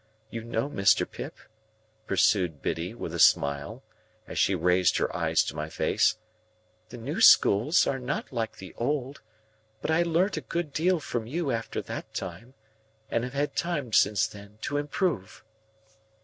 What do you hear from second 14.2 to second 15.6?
then to improve."